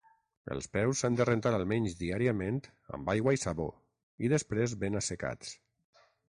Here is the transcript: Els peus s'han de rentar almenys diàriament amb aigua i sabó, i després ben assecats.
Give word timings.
Els 0.53 0.67
peus 0.75 1.01
s'han 1.03 1.17
de 1.19 1.27
rentar 1.29 1.51
almenys 1.57 1.97
diàriament 1.99 2.57
amb 2.99 3.11
aigua 3.15 3.35
i 3.39 3.43
sabó, 3.43 3.69
i 4.29 4.33
després 4.35 4.75
ben 4.87 5.03
assecats. 5.03 5.55